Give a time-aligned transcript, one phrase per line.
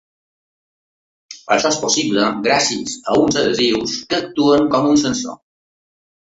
[1.55, 5.41] Això és possible gràcies a uns adhesius que actuen com un sensor.